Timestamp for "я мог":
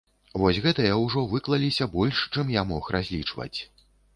2.59-2.91